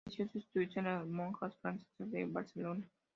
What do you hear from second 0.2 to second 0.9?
sus estudios en